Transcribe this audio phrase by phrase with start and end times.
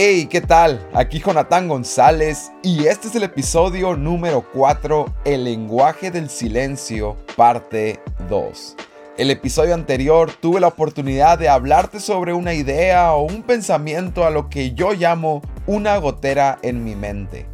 [0.00, 0.88] Hey, ¿qué tal?
[0.94, 7.98] Aquí Jonathan González y este es el episodio número 4, El lenguaje del silencio, parte
[8.28, 8.76] 2.
[9.16, 14.30] El episodio anterior tuve la oportunidad de hablarte sobre una idea o un pensamiento a
[14.30, 17.46] lo que yo llamo una gotera en mi mente.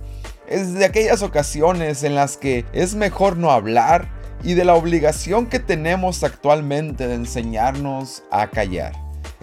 [0.46, 4.06] Es de aquellas ocasiones en las que es mejor no hablar
[4.42, 8.92] y de la obligación que tenemos actualmente de enseñarnos a callar.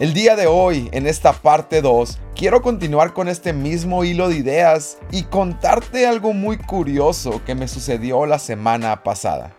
[0.02, 4.38] El día de hoy, en esta parte 2, quiero continuar con este mismo hilo de
[4.38, 9.56] ideas y contarte algo muy curioso que me sucedió la semana pasada.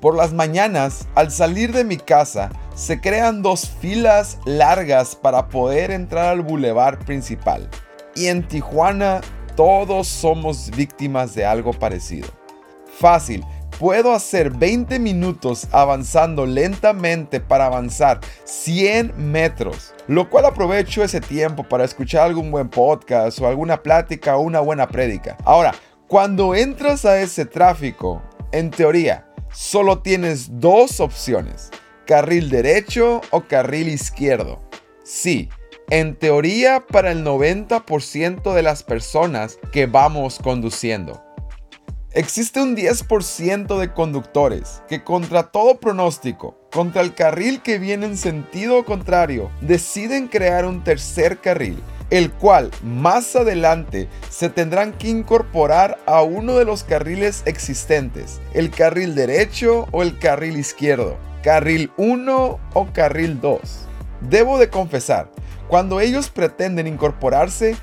[0.00, 5.90] Por las mañanas, al salir de mi casa, se crean dos filas largas para poder
[5.90, 7.68] entrar al bulevar principal.
[8.14, 9.20] Y en Tijuana,
[9.56, 12.28] todos somos víctimas de algo parecido.
[12.98, 13.44] Fácil,
[13.78, 21.64] puedo hacer 20 minutos avanzando lentamente para avanzar 100 metros, lo cual aprovecho ese tiempo
[21.64, 25.36] para escuchar algún buen podcast o alguna plática o una buena prédica.
[25.44, 25.74] Ahora,
[26.06, 31.70] cuando entras a ese tráfico, en teoría, solo tienes dos opciones,
[32.06, 34.60] carril derecho o carril izquierdo.
[35.04, 35.48] Sí,
[35.90, 41.22] en teoría para el 90% de las personas que vamos conduciendo.
[42.14, 48.18] Existe un 10% de conductores que contra todo pronóstico, contra el carril que viene en
[48.18, 56.00] sentido contrario, deciden crear un tercer carril, el cual más adelante se tendrán que incorporar
[56.04, 62.60] a uno de los carriles existentes, el carril derecho o el carril izquierdo, carril 1
[62.74, 63.60] o carril 2.
[64.28, 65.30] Debo de confesar,
[65.66, 67.74] cuando ellos pretenden incorporarse,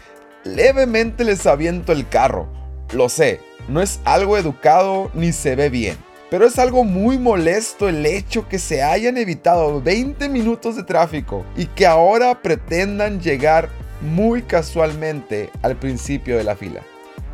[0.43, 2.58] levemente les aviento el carro.
[2.93, 5.97] Lo sé, no es algo educado ni se ve bien.
[6.29, 11.43] Pero es algo muy molesto el hecho que se hayan evitado 20 minutos de tráfico
[11.55, 13.69] y que ahora pretendan llegar
[14.01, 16.81] muy casualmente al principio de la fila.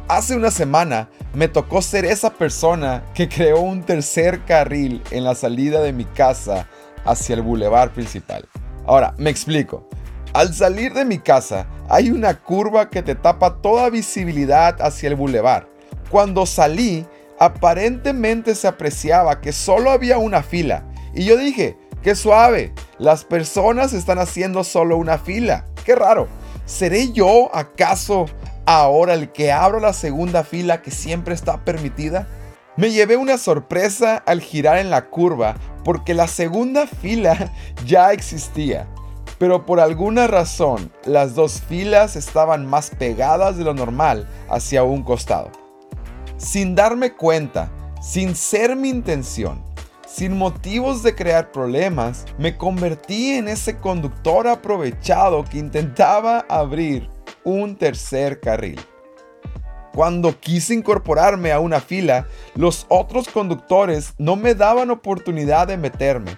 [0.08, 5.36] Hace una semana me tocó ser esa persona que creó un tercer carril en la
[5.36, 6.68] salida de mi casa
[7.06, 8.48] hacia el bulevar principal.
[8.86, 9.90] Ahora, me explico.
[10.36, 15.16] Al salir de mi casa hay una curva que te tapa toda visibilidad hacia el
[15.16, 15.70] bulevar.
[16.10, 17.06] Cuando salí,
[17.40, 20.84] aparentemente se apreciaba que solo había una fila.
[21.14, 25.68] Y yo dije, qué suave, las personas están haciendo solo una fila.
[25.86, 26.28] Qué raro.
[26.66, 28.26] ¿Seré yo acaso
[28.66, 32.28] ahora el que abro la segunda fila que siempre está permitida?
[32.76, 37.54] Me llevé una sorpresa al girar en la curva porque la segunda fila
[37.86, 38.86] ya existía.
[39.38, 45.04] Pero por alguna razón las dos filas estaban más pegadas de lo normal hacia un
[45.04, 45.52] costado
[46.38, 49.64] sin darme cuenta, sin ser mi intención,
[50.08, 57.10] sin motivos de crear problemas, me convertí en ese conductor aprovechado que intentaba abrir
[57.44, 58.80] un tercer carril.
[59.94, 66.38] Cuando quise incorporarme a una fila, los otros conductores no me daban oportunidad de meterme.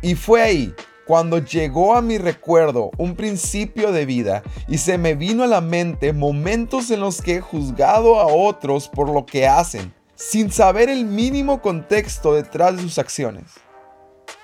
[0.00, 0.74] Y fue ahí
[1.06, 5.60] cuando llegó a mi recuerdo un principio de vida y se me vino a la
[5.60, 10.88] mente momentos en los que he juzgado a otros por lo que hacen, sin saber
[10.88, 13.44] el mínimo contexto detrás de sus acciones.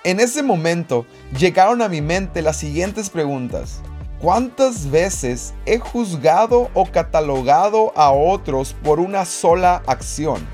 [0.05, 1.05] En ese momento
[1.37, 3.81] llegaron a mi mente las siguientes preguntas.
[4.21, 10.47] ¿Cuántas veces he juzgado o catalogado a otros por una sola acción?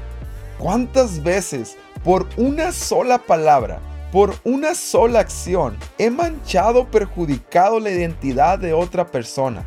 [0.57, 3.79] ¿Cuántas veces por una sola palabra
[4.11, 9.63] por una sola acción he manchado o perjudicado la identidad de otra persona.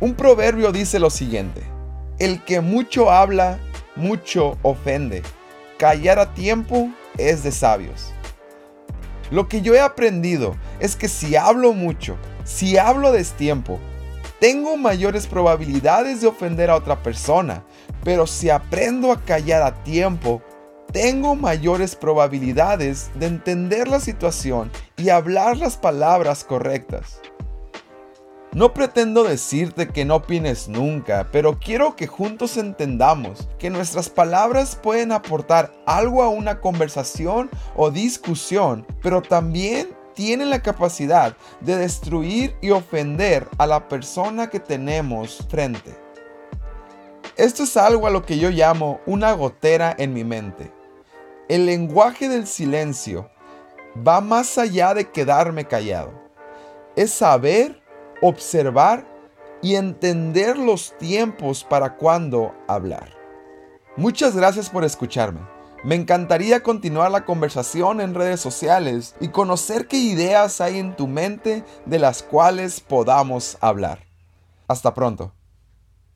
[0.00, 1.62] Un proverbio dice lo siguiente,
[2.18, 3.58] el que mucho habla,
[3.96, 5.22] mucho ofende.
[5.78, 8.12] Callar a tiempo es de sabios.
[9.30, 13.78] Lo que yo he aprendido es que si hablo mucho, si hablo destiempo,
[14.40, 17.64] tengo mayores probabilidades de ofender a otra persona,
[18.04, 20.42] pero si aprendo a callar a tiempo,
[20.92, 27.20] tengo mayores probabilidades de entender la situación y hablar las palabras correctas.
[28.52, 34.76] No pretendo decirte que no opines nunca, pero quiero que juntos entendamos que nuestras palabras
[34.76, 42.54] pueden aportar algo a una conversación o discusión, pero también tienen la capacidad de destruir
[42.60, 45.94] y ofender a la persona que tenemos frente.
[47.36, 50.81] Esto es algo a lo que yo llamo una gotera en mi mente.
[51.48, 53.28] El lenguaje del silencio
[53.96, 56.12] va más allá de quedarme callado.
[56.94, 57.82] Es saber,
[58.20, 59.04] observar
[59.60, 63.10] y entender los tiempos para cuándo hablar.
[63.96, 65.40] Muchas gracias por escucharme.
[65.84, 71.08] Me encantaría continuar la conversación en redes sociales y conocer qué ideas hay en tu
[71.08, 73.98] mente de las cuales podamos hablar.
[74.68, 75.32] Hasta pronto.